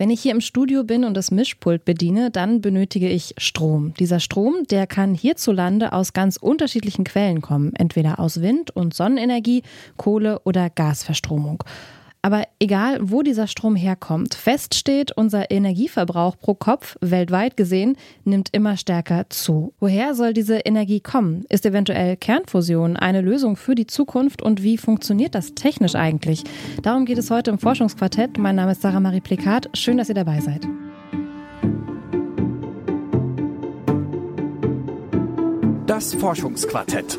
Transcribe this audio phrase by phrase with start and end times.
[0.00, 3.92] Wenn ich hier im Studio bin und das Mischpult bediene, dann benötige ich Strom.
[3.98, 9.62] Dieser Strom, der kann hierzulande aus ganz unterschiedlichen Quellen kommen, entweder aus Wind- und Sonnenenergie,
[9.98, 11.64] Kohle oder Gasverstromung.
[12.22, 18.50] Aber egal, wo dieser Strom herkommt, fest steht, unser Energieverbrauch pro Kopf weltweit gesehen nimmt
[18.52, 19.72] immer stärker zu.
[19.80, 21.44] Woher soll diese Energie kommen?
[21.48, 26.44] Ist eventuell Kernfusion eine Lösung für die Zukunft und wie funktioniert das technisch eigentlich?
[26.82, 28.36] Darum geht es heute im Forschungsquartett.
[28.36, 29.70] Mein Name ist Sarah Marie Plikat.
[29.72, 30.68] Schön, dass ihr dabei seid.
[35.86, 37.18] Das Forschungsquartett.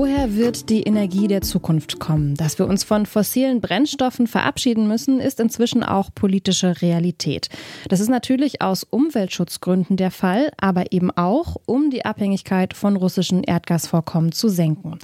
[0.00, 2.34] Woher wird die Energie der Zukunft kommen?
[2.34, 7.50] Dass wir uns von fossilen Brennstoffen verabschieden müssen, ist inzwischen auch politische Realität.
[7.90, 13.44] Das ist natürlich aus Umweltschutzgründen der Fall, aber eben auch, um die Abhängigkeit von russischen
[13.44, 14.98] Erdgasvorkommen zu senken.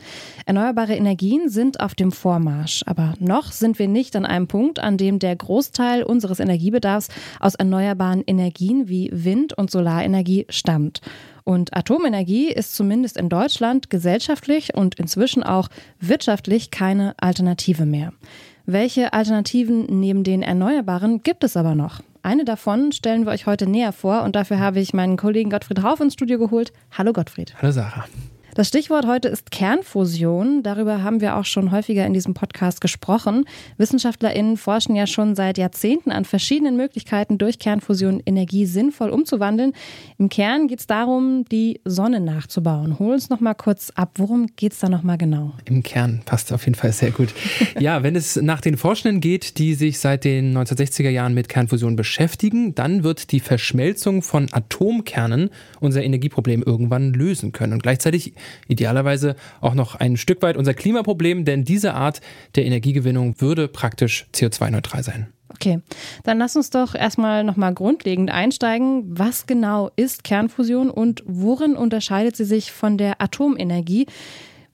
[0.47, 4.97] Erneuerbare Energien sind auf dem Vormarsch, aber noch sind wir nicht an einem Punkt, an
[4.97, 11.03] dem der Großteil unseres Energiebedarfs aus erneuerbaren Energien wie Wind- und Solarenergie stammt.
[11.49, 15.69] Und Atomenergie ist zumindest in Deutschland gesellschaftlich und inzwischen auch
[16.01, 18.13] wirtschaftlich keine Alternative mehr.
[18.65, 22.01] Welche Alternativen neben den Erneuerbaren gibt es aber noch?
[22.21, 25.85] Eine davon stellen wir euch heute näher vor und dafür habe ich meinen Kollegen Gottfried
[25.85, 26.73] Hauf ins Studio geholt.
[26.91, 27.55] Hallo Gottfried.
[27.63, 28.07] Hallo Sarah.
[28.57, 30.63] Das Stichwort heute ist Kernfusion.
[30.63, 33.45] Darüber haben wir auch schon häufiger in diesem Podcast gesprochen.
[33.77, 39.75] WissenschaftlerInnen forschen ja schon seit Jahrzehnten an verschiedenen Möglichkeiten, durch Kernfusion Energie sinnvoll umzuwandeln.
[40.17, 42.99] Im Kern geht es darum, die Sonne nachzubauen.
[42.99, 44.13] Hol uns noch mal kurz ab.
[44.15, 45.53] Worum geht es da noch mal genau?
[45.67, 47.35] Im Kern passt auf jeden Fall sehr gut.
[47.79, 51.95] ja, wenn es nach den Forschenden geht, die sich seit den 1960er Jahren mit Kernfusion
[51.95, 57.75] beschäftigen, dann wird die Verschmelzung von Atomkernen unser Energieproblem irgendwann lösen können.
[57.75, 58.33] Und gleichzeitig
[58.69, 62.21] idealerweise auch noch ein Stück weit unser Klimaproblem, denn diese Art
[62.55, 65.29] der Energiegewinnung würde praktisch CO2-neutral sein.
[65.49, 65.81] Okay,
[66.25, 69.05] dann lass uns doch erstmal nochmal grundlegend einsteigen.
[69.07, 74.07] Was genau ist Kernfusion und worin unterscheidet sie sich von der Atomenergie?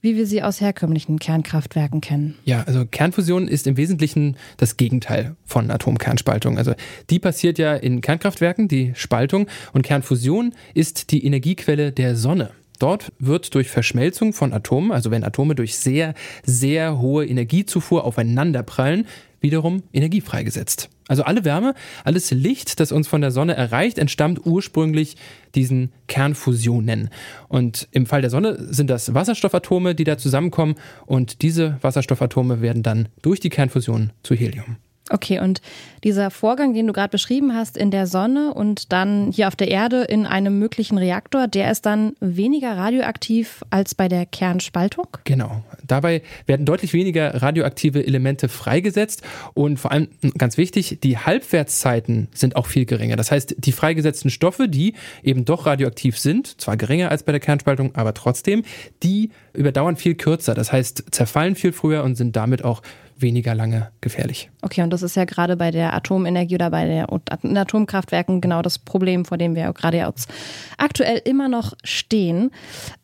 [0.03, 2.35] wie wir sie aus herkömmlichen Kernkraftwerken kennen.
[2.43, 6.57] Ja, also Kernfusion ist im Wesentlichen das Gegenteil von Atomkernspaltung.
[6.57, 6.73] Also
[7.09, 12.51] die passiert ja in Kernkraftwerken, die Spaltung, und Kernfusion ist die Energiequelle der Sonne.
[12.83, 16.13] Dort wird durch Verschmelzung von Atomen, also wenn Atome durch sehr,
[16.43, 19.07] sehr hohe Energiezufuhr aufeinanderprallen,
[19.39, 20.89] wiederum Energie freigesetzt.
[21.07, 25.15] Also alle Wärme, alles Licht, das uns von der Sonne erreicht, entstammt ursprünglich
[25.55, 27.09] diesen Kernfusionen.
[27.47, 32.83] Und im Fall der Sonne sind das Wasserstoffatome, die da zusammenkommen und diese Wasserstoffatome werden
[32.83, 34.75] dann durch die Kernfusion zu Helium.
[35.09, 35.61] Okay, und
[36.05, 39.67] dieser Vorgang, den du gerade beschrieben hast, in der Sonne und dann hier auf der
[39.67, 45.07] Erde in einem möglichen Reaktor, der ist dann weniger radioaktiv als bei der Kernspaltung?
[45.25, 45.61] Genau.
[45.85, 52.55] Dabei werden deutlich weniger radioaktive Elemente freigesetzt und vor allem ganz wichtig, die Halbwertszeiten sind
[52.55, 53.17] auch viel geringer.
[53.17, 57.41] Das heißt, die freigesetzten Stoffe, die eben doch radioaktiv sind, zwar geringer als bei der
[57.41, 58.63] Kernspaltung, aber trotzdem,
[59.03, 60.53] die überdauern viel kürzer.
[60.53, 62.81] Das heißt, zerfallen viel früher und sind damit auch
[63.17, 64.49] weniger lange gefährlich.
[64.61, 67.05] Okay, und das ist ja gerade bei der Atomenergie oder bei
[67.43, 70.29] den Atomkraftwerken genau das Problem, vor dem wir gerade jetzt
[70.77, 72.51] aktuell immer noch stehen.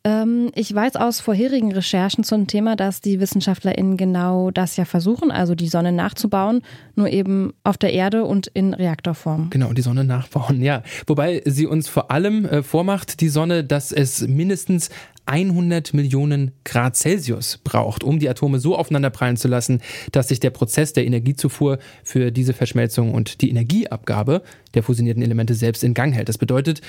[0.03, 5.31] Ähm, ich weiß aus vorherigen Recherchen zum Thema, dass die WissenschaftlerInnen genau das ja versuchen,
[5.31, 6.61] also die Sonne nachzubauen,
[6.99, 9.49] nur eben auf der Erde und in Reaktorform.
[9.49, 10.83] Genau, die Sonne nachbauen, ja.
[11.07, 14.89] Wobei sie uns vor allem äh, vormacht, die Sonne, dass es mindestens
[15.25, 19.79] 100 Millionen Grad Celsius braucht, um die Atome so aufeinanderprallen zu lassen,
[20.11, 24.41] dass sich der Prozess der Energiezufuhr für diese Verschmelzung und die Energieabgabe
[24.73, 26.29] der fusionierten Elemente selbst in Gang hält.
[26.29, 26.81] Das bedeutet,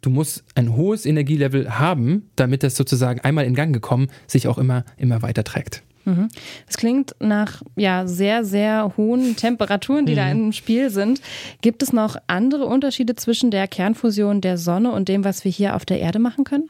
[0.00, 4.58] du musst ein hohes Energielevel haben, damit das sozusagen einmal in Gang gekommen sich auch
[4.58, 5.82] immer, immer weiter trägt.
[6.08, 6.28] Mhm.
[6.66, 10.16] Das klingt nach ja, sehr, sehr hohen Temperaturen, die mhm.
[10.16, 11.20] da im Spiel sind.
[11.60, 15.76] Gibt es noch andere Unterschiede zwischen der Kernfusion der Sonne und dem, was wir hier
[15.76, 16.68] auf der Erde machen können?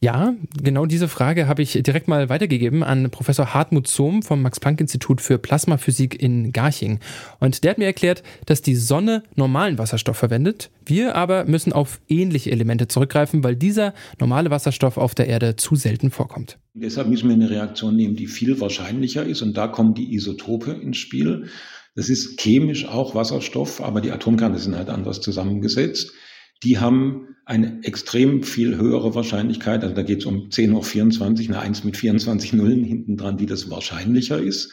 [0.00, 5.20] Ja, genau diese Frage habe ich direkt mal weitergegeben an Professor Hartmut Zohm vom Max-Planck-Institut
[5.20, 7.00] für Plasmaphysik in Garching.
[7.40, 10.70] Und der hat mir erklärt, dass die Sonne normalen Wasserstoff verwendet.
[10.84, 15.76] Wir aber müssen auf ähnliche Elemente zurückgreifen, weil dieser normale Wasserstoff auf der Erde zu
[15.76, 16.58] selten vorkommt.
[16.74, 19.40] Deshalb müssen wir eine Reaktion nehmen, die viel wahrscheinlicher ist.
[19.40, 21.46] Und da kommen die Isotope ins Spiel.
[21.94, 26.12] Das ist chemisch auch Wasserstoff, aber die Atomkerne sind halt anders zusammengesetzt
[26.62, 31.48] die haben eine extrem viel höhere Wahrscheinlichkeit, also da geht es um 10 hoch 24,
[31.48, 34.72] eine 1 mit 24 Nullen hinten dran, die das wahrscheinlicher ist.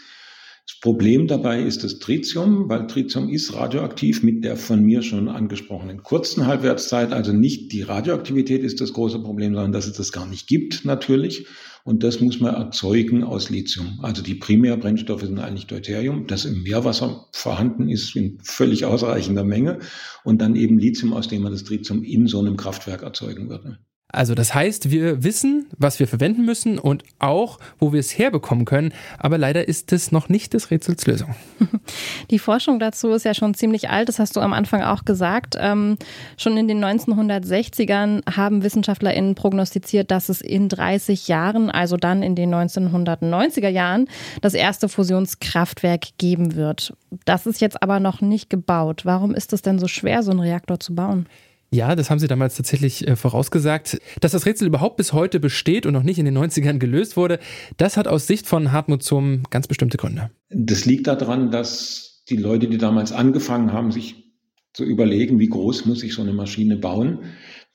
[0.65, 5.27] Das Problem dabei ist das Tritium, weil Tritium ist radioaktiv mit der von mir schon
[5.27, 7.11] angesprochenen kurzen Halbwertszeit.
[7.11, 10.85] Also nicht die Radioaktivität ist das große Problem, sondern dass es das gar nicht gibt
[10.85, 11.47] natürlich.
[11.83, 13.99] Und das muss man erzeugen aus Lithium.
[14.01, 19.79] Also die Primärbrennstoffe sind eigentlich Deuterium, das im Meerwasser vorhanden ist in völlig ausreichender Menge.
[20.23, 23.79] Und dann eben Lithium, aus dem man das Tritium in so einem Kraftwerk erzeugen würde.
[24.13, 28.63] Also das heißt, wir wissen, was wir verwenden müssen und auch, wo wir es herbekommen
[28.63, 28.93] können.
[29.17, 31.33] Aber leider ist es noch nicht des Rätsels Lösung.
[32.29, 35.55] Die Forschung dazu ist ja schon ziemlich alt, das hast du am Anfang auch gesagt.
[35.59, 35.97] Ähm,
[36.37, 42.35] schon in den 1960ern haben WissenschaftlerInnen prognostiziert, dass es in 30 Jahren, also dann in
[42.35, 44.07] den 1990er Jahren,
[44.41, 46.93] das erste Fusionskraftwerk geben wird.
[47.25, 49.05] Das ist jetzt aber noch nicht gebaut.
[49.05, 51.25] Warum ist es denn so schwer, so einen Reaktor zu bauen?
[51.73, 53.99] Ja, das haben sie damals tatsächlich äh, vorausgesagt.
[54.21, 57.39] Dass das Rätsel überhaupt bis heute besteht und noch nicht in den 90ern gelöst wurde,
[57.77, 60.29] das hat aus Sicht von Hartmut Zum ganz bestimmte Gründe.
[60.49, 64.23] Das liegt daran, dass die Leute, die damals angefangen haben, sich
[64.73, 67.19] zu überlegen, wie groß muss ich so eine Maschine bauen,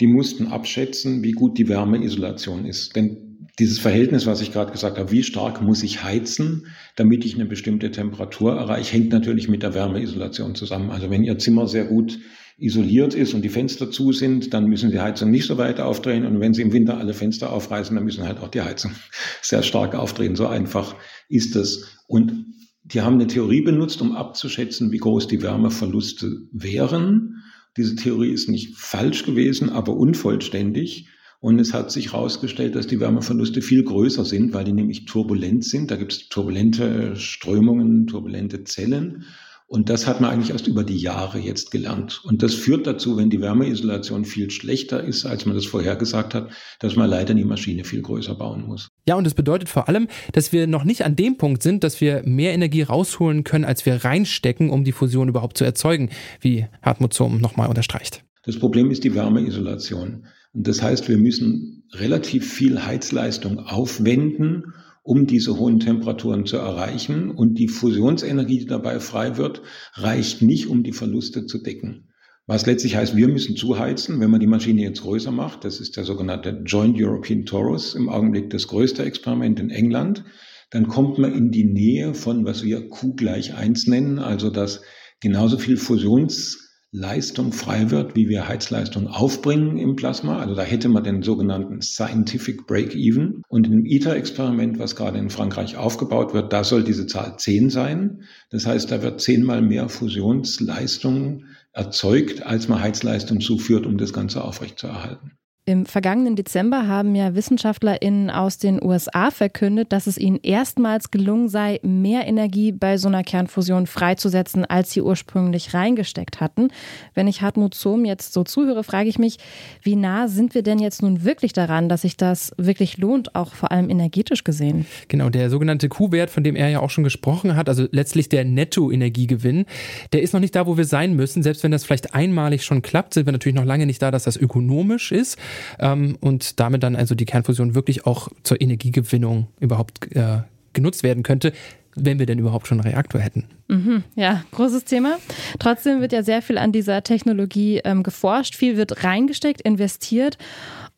[0.01, 2.95] die mussten abschätzen, wie gut die Wärmeisolation ist.
[2.95, 7.35] Denn dieses Verhältnis, was ich gerade gesagt habe, wie stark muss ich heizen, damit ich
[7.35, 10.91] eine bestimmte Temperatur erreiche, hängt natürlich mit der Wärmeisolation zusammen.
[10.91, 12.19] Also wenn Ihr Zimmer sehr gut
[12.59, 16.27] isoliert ist und die Fenster zu sind, dann müssen die Heizung nicht so weit aufdrehen.
[16.27, 18.93] Und wenn sie im Winter alle Fenster aufreißen, dann müssen halt auch die Heizung
[19.43, 20.35] sehr stark aufdrehen.
[20.35, 20.97] So einfach
[21.29, 21.99] ist es.
[22.09, 22.47] Und
[22.83, 27.43] die haben eine Theorie benutzt, um abzuschätzen, wie groß die Wärmeverluste wären.
[27.77, 31.09] Diese Theorie ist nicht falsch gewesen, aber unvollständig.
[31.41, 35.65] Und es hat sich herausgestellt, dass die Wärmeverluste viel größer sind, weil die nämlich turbulent
[35.65, 35.93] sind.
[35.93, 39.25] Da gibt es turbulente Strömungen, turbulente Zellen.
[39.71, 42.23] Und das hat man eigentlich erst über die Jahre jetzt gelernt.
[42.25, 46.51] Und das führt dazu, wenn die Wärmeisolation viel schlechter ist, als man das vorhergesagt hat,
[46.81, 48.89] dass man leider die Maschine viel größer bauen muss.
[49.07, 52.01] Ja, und das bedeutet vor allem, dass wir noch nicht an dem Punkt sind, dass
[52.01, 56.09] wir mehr Energie rausholen können, als wir reinstecken, um die Fusion überhaupt zu erzeugen,
[56.41, 58.25] wie Hartmut Zohm nochmal unterstreicht.
[58.45, 60.25] Das Problem ist die Wärmeisolation.
[60.55, 64.73] Und das heißt, wir müssen relativ viel Heizleistung aufwenden,
[65.09, 67.31] um diese hohen Temperaturen zu erreichen.
[67.31, 69.63] Und die Fusionsenergie, die dabei frei wird,
[69.95, 72.11] reicht nicht, um die Verluste zu decken.
[72.47, 75.65] Was letztlich heißt, wir müssen zuheizen, wenn man die Maschine jetzt größer macht.
[75.65, 80.25] Das ist der sogenannte Joint European Torus, im Augenblick das größte Experiment in England.
[80.71, 84.83] Dann kommt man in die Nähe von, was wir Q gleich eins nennen, also dass
[85.21, 90.39] genauso viel Fusions Leistung frei wird, wie wir Heizleistung aufbringen im Plasma.
[90.39, 93.43] Also da hätte man den sogenannten Scientific Break-Even.
[93.49, 98.23] Und im ITER-Experiment, was gerade in Frankreich aufgebaut wird, da soll diese Zahl 10 sein.
[98.51, 104.43] Das heißt, da wird zehnmal mehr Fusionsleistung erzeugt, als man Heizleistung zuführt, um das Ganze
[104.43, 105.33] aufrechtzuerhalten.
[105.69, 111.51] Im vergangenen Dezember haben ja WissenschaftlerInnen aus den USA verkündet, dass es ihnen erstmals gelungen
[111.51, 116.69] sei, mehr Energie bei so einer Kernfusion freizusetzen, als sie ursprünglich reingesteckt hatten.
[117.13, 119.37] Wenn ich Hartmut Zohm jetzt so zuhöre, frage ich mich,
[119.83, 123.53] wie nah sind wir denn jetzt nun wirklich daran, dass sich das wirklich lohnt, auch
[123.53, 124.87] vor allem energetisch gesehen?
[125.09, 128.47] Genau, der sogenannte Q-Wert, von dem er ja auch schon gesprochen hat, also letztlich der
[128.47, 129.67] Nettoenergiegewinn,
[130.15, 131.43] der ist noch nicht da, wo wir sein müssen.
[131.43, 134.25] Selbst wenn das vielleicht einmalig schon klappt, sind wir natürlich noch lange nicht da, dass
[134.25, 135.37] das ökonomisch ist
[135.79, 140.39] ähm, und damit dann also die Kernfusion wirklich auch zur Energiegewinnung überhaupt äh,
[140.73, 141.53] genutzt werden könnte,
[141.95, 143.47] wenn wir denn überhaupt schon einen Reaktor hätten.
[143.69, 145.19] Mhm, ja, großes Thema.
[145.59, 150.39] Trotzdem wird ja sehr viel an dieser Technologie ähm, geforscht, viel wird reingesteckt, investiert.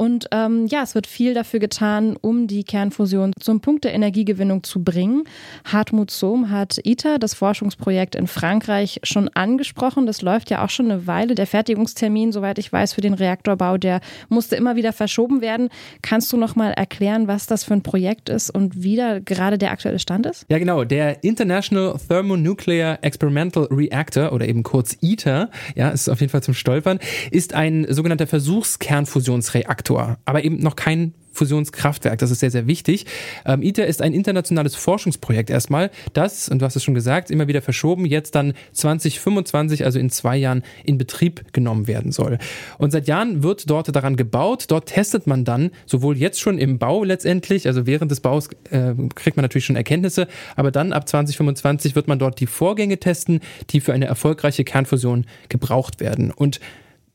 [0.00, 4.62] Und ähm, ja, es wird viel dafür getan, um die Kernfusion zum Punkt der Energiegewinnung
[4.62, 5.24] zu bringen.
[5.66, 10.06] Hartmut Sohm hat ITER, das Forschungsprojekt in Frankreich, schon angesprochen.
[10.06, 11.34] Das läuft ja auch schon eine Weile.
[11.34, 15.68] Der Fertigungstermin, soweit ich weiß, für den Reaktorbau, der musste immer wieder verschoben werden.
[16.00, 19.58] Kannst du noch mal erklären, was das für ein Projekt ist und wie da gerade
[19.58, 20.46] der aktuelle Stand ist?
[20.48, 20.84] Ja, genau.
[20.84, 26.54] Der International Thermonuclear Experimental Reactor oder eben kurz ITER, ja, ist auf jeden Fall zum
[26.54, 29.89] Stolpern, ist ein sogenannter Versuchskernfusionsreaktor.
[29.90, 32.18] Reaktor, aber eben noch kein Fusionskraftwerk.
[32.18, 33.06] Das ist sehr, sehr wichtig.
[33.46, 37.46] Ähm, ITER ist ein internationales Forschungsprojekt erstmal, das, und du hast es schon gesagt, immer
[37.46, 42.38] wieder verschoben, jetzt dann 2025, also in zwei Jahren, in Betrieb genommen werden soll.
[42.78, 44.64] Und seit Jahren wird dort daran gebaut.
[44.68, 48.94] Dort testet man dann sowohl jetzt schon im Bau letztendlich, also während des Baus äh,
[49.14, 53.38] kriegt man natürlich schon Erkenntnisse, aber dann ab 2025 wird man dort die Vorgänge testen,
[53.70, 56.32] die für eine erfolgreiche Kernfusion gebraucht werden.
[56.32, 56.58] Und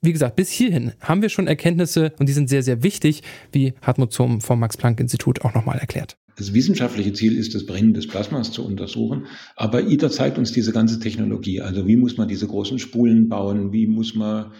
[0.06, 3.74] wie gesagt, bis hierhin haben wir schon Erkenntnisse und die sind sehr, sehr wichtig, wie
[3.82, 6.18] Hartmut Zohm vom Max-Planck-Institut auch nochmal erklärt.
[6.38, 9.26] Das wissenschaftliche Ziel ist, das Brennen des Plasmas zu untersuchen.
[9.56, 11.62] Aber ITER zeigt uns diese ganze Technologie.
[11.62, 13.72] Also wie muss man diese großen Spulen bauen?
[13.72, 14.52] Wie muss man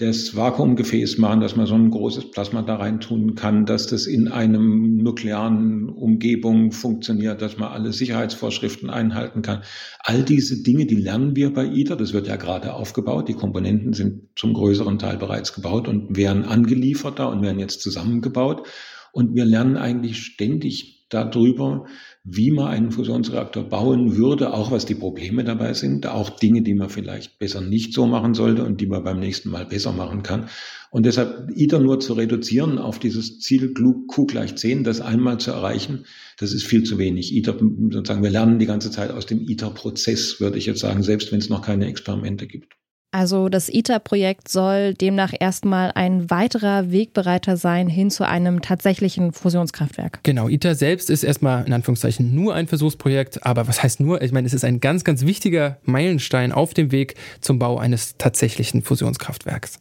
[0.00, 4.06] das Vakuumgefäß machen, dass man so ein großes Plasma da rein tun kann, dass das
[4.06, 9.60] in einem nuklearen Umgebung funktioniert, dass man alle Sicherheitsvorschriften einhalten kann.
[9.98, 11.96] All diese Dinge, die lernen wir bei ITER.
[11.96, 13.28] Das wird ja gerade aufgebaut.
[13.28, 17.82] Die Komponenten sind zum größeren Teil bereits gebaut und werden angeliefert da und werden jetzt
[17.82, 18.66] zusammengebaut.
[19.12, 21.86] Und wir lernen eigentlich ständig darüber,
[22.22, 26.74] wie man einen Fusionsreaktor bauen würde, auch was die Probleme dabei sind, auch Dinge, die
[26.74, 30.22] man vielleicht besser nicht so machen sollte und die man beim nächsten Mal besser machen
[30.22, 30.48] kann.
[30.90, 35.50] Und deshalb ITER nur zu reduzieren auf dieses Ziel Q gleich 10, das einmal zu
[35.50, 36.04] erreichen,
[36.38, 37.34] das ist viel zu wenig.
[37.34, 37.56] ITER,
[37.90, 41.38] sozusagen, wir lernen die ganze Zeit aus dem ITER-Prozess, würde ich jetzt sagen, selbst wenn
[41.38, 42.79] es noch keine Experimente gibt.
[43.12, 50.20] Also das ITER-Projekt soll demnach erstmal ein weiterer Wegbereiter sein hin zu einem tatsächlichen Fusionskraftwerk.
[50.22, 54.22] Genau, ITER selbst ist erstmal in Anführungszeichen nur ein Versuchsprojekt, aber was heißt nur?
[54.22, 58.16] Ich meine, es ist ein ganz, ganz wichtiger Meilenstein auf dem Weg zum Bau eines
[58.16, 59.80] tatsächlichen Fusionskraftwerks.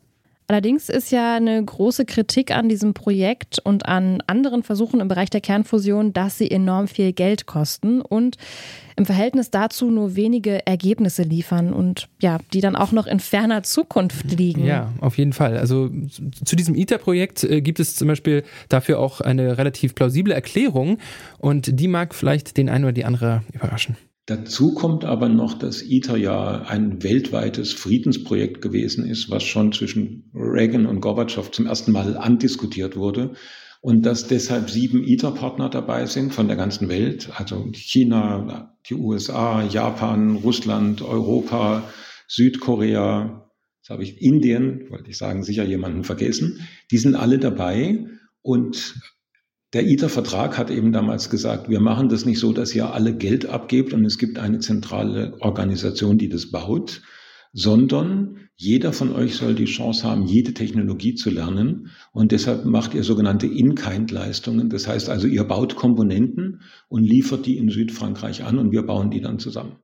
[0.49, 5.29] Allerdings ist ja eine große Kritik an diesem Projekt und an anderen Versuchen im Bereich
[5.29, 8.35] der Kernfusion, dass sie enorm viel Geld kosten und
[8.95, 13.61] im Verhältnis dazu nur wenige Ergebnisse liefern und ja, die dann auch noch in ferner
[13.61, 14.65] Zukunft liegen.
[14.65, 15.55] Ja, auf jeden Fall.
[15.55, 15.91] Also
[16.43, 20.97] zu diesem ITER-Projekt äh, gibt es zum Beispiel dafür auch eine relativ plausible Erklärung
[21.37, 23.97] und die mag vielleicht den einen oder die andere überraschen.
[24.29, 30.29] Dazu kommt aber noch, dass ITER ja ein weltweites Friedensprojekt gewesen ist, was schon zwischen
[30.35, 33.33] Reagan und Gorbatschow zum ersten Mal andiskutiert wurde.
[33.81, 39.63] Und dass deshalb sieben ITER-Partner dabei sind von der ganzen Welt, also China, die USA,
[39.63, 41.91] Japan, Russland, Europa,
[42.27, 43.49] Südkorea,
[43.81, 46.67] jetzt habe ich Indien, wollte ich sagen, sicher jemanden vergessen.
[46.91, 48.05] Die sind alle dabei
[48.43, 48.93] und
[49.73, 53.45] der ITER-Vertrag hat eben damals gesagt, wir machen das nicht so, dass ihr alle Geld
[53.45, 57.01] abgebt und es gibt eine zentrale Organisation, die das baut,
[57.53, 61.91] sondern jeder von euch soll die Chance haben, jede Technologie zu lernen.
[62.11, 64.69] Und deshalb macht ihr sogenannte In-Kind-Leistungen.
[64.69, 69.11] Das heißt also, ihr baut Komponenten und liefert die in Südfrankreich an und wir bauen
[69.11, 69.77] die dann zusammen.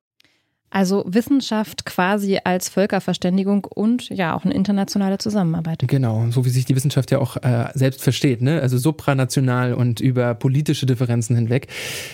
[0.75, 5.81] Also Wissenschaft quasi als Völkerverständigung und ja auch eine internationale Zusammenarbeit.
[5.87, 8.59] Genau, so wie sich die Wissenschaft ja auch äh, selbst versteht, ne?
[8.59, 11.67] also supranational und über politische Differenzen hinweg.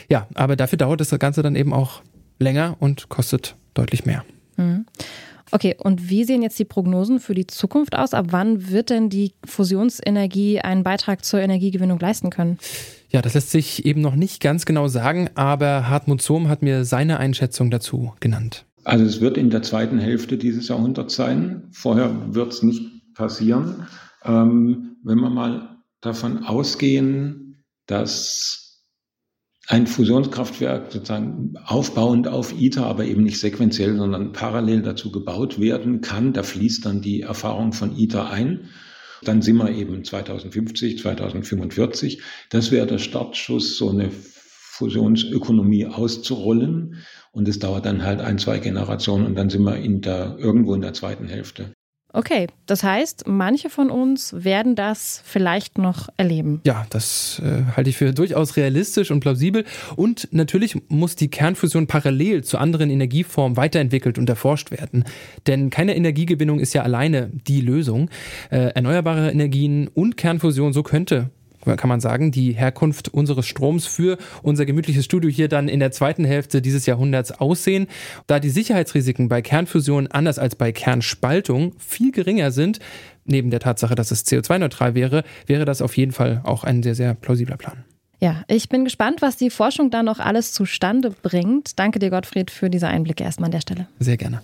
[0.10, 2.04] Ja, aber dafür dauert das Ganze dann eben auch
[2.38, 4.24] länger und kostet deutlich mehr.
[4.58, 4.86] Mhm.
[5.52, 8.14] Okay, und wie sehen jetzt die Prognosen für die Zukunft aus?
[8.14, 12.58] Ab wann wird denn die Fusionsenergie einen Beitrag zur Energiegewinnung leisten können?
[13.10, 16.86] Ja, das lässt sich eben noch nicht ganz genau sagen, aber Hartmut Zohm hat mir
[16.86, 18.66] seine Einschätzung dazu genannt.
[18.84, 21.68] Also es wird in der zweiten Hälfte dieses Jahrhunderts sein.
[21.72, 23.88] Vorher wird es nicht passieren.
[24.24, 28.71] Ähm, wenn wir mal davon ausgehen, dass
[29.72, 36.02] ein Fusionskraftwerk sozusagen aufbauend auf ITER, aber eben nicht sequenziell, sondern parallel dazu gebaut werden
[36.02, 38.70] kann, da fließt dann die Erfahrung von ITER ein.
[39.24, 42.22] Dann sind wir eben 2050, 2045.
[42.50, 46.98] Das wäre der Startschuss, so eine Fusionsökonomie auszurollen.
[47.32, 50.74] Und es dauert dann halt ein, zwei Generationen und dann sind wir in der, irgendwo
[50.74, 51.72] in der zweiten Hälfte.
[52.14, 56.62] Okay, das heißt, manche von uns werden das vielleicht noch erleben.
[56.66, 59.64] Ja, das äh, halte ich für durchaus realistisch und plausibel.
[59.96, 65.06] Und natürlich muss die Kernfusion parallel zu anderen Energieformen weiterentwickelt und erforscht werden.
[65.48, 68.10] Denn keine Energiegewinnung ist ja alleine die Lösung.
[68.50, 71.30] Äh, erneuerbare Energien und Kernfusion, so könnte
[71.66, 75.92] kann man sagen, die Herkunft unseres Stroms für unser gemütliches Studio hier dann in der
[75.92, 77.88] zweiten Hälfte dieses Jahrhunderts aussehen.
[78.28, 82.80] Da die Sicherheitsrisiken bei Kernfusion anders als bei Kernspaltung viel geringer sind,
[83.26, 86.96] neben der Tatsache, dass es CO2-neutral wäre, wäre das auf jeden Fall auch ein sehr,
[86.96, 87.84] sehr plausibler Plan.
[88.20, 91.80] Ja, ich bin gespannt, was die Forschung da noch alles zustande bringt.
[91.80, 93.88] Danke dir, Gottfried, für diese Einblicke erstmal an der Stelle.
[94.00, 94.42] Sehr gerne.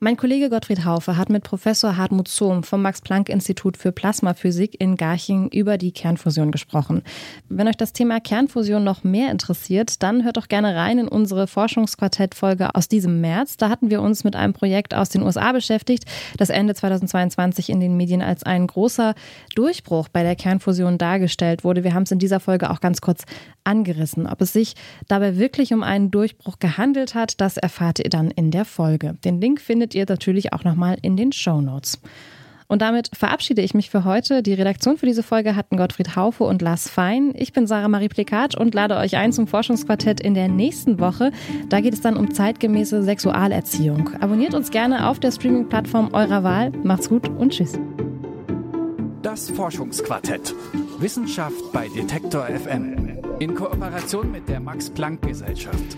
[0.00, 5.48] Mein Kollege Gottfried Haufe hat mit Professor Hartmut Zohm vom Max-Planck-Institut für Plasmaphysik in Garching
[5.48, 7.02] über die Kernfusion gesprochen.
[7.48, 11.48] Wenn euch das Thema Kernfusion noch mehr interessiert, dann hört doch gerne rein in unsere
[11.48, 13.56] Forschungsquartett-Folge aus diesem März.
[13.56, 16.04] Da hatten wir uns mit einem Projekt aus den USA beschäftigt,
[16.36, 19.16] das Ende 2022 in den Medien als ein großer
[19.56, 21.82] Durchbruch bei der Kernfusion dargestellt wurde.
[21.82, 23.24] Wir haben es in dieser Folge auch ganz kurz
[23.64, 24.28] angerissen.
[24.28, 24.74] Ob es sich
[25.08, 29.16] dabei wirklich um einen Durchbruch gehandelt hat, das erfahrt ihr dann in der Folge.
[29.24, 32.00] Den Link findet findet ihr natürlich auch nochmal in den Show Notes.
[32.70, 34.42] Und damit verabschiede ich mich für heute.
[34.42, 37.32] Die Redaktion für diese Folge hatten Gottfried Haufe und Lars Fein.
[37.34, 41.32] Ich bin Sarah Marie Plikat und lade euch ein zum Forschungsquartett in der nächsten Woche.
[41.70, 44.10] Da geht es dann um zeitgemäße Sexualerziehung.
[44.20, 46.72] Abonniert uns gerne auf der Streaming-Plattform eurer Wahl.
[46.82, 47.78] Macht's gut und tschüss.
[49.22, 50.54] Das Forschungsquartett.
[50.98, 53.18] Wissenschaft bei Detektor FM.
[53.38, 55.96] In Kooperation mit der Max-Planck-Gesellschaft.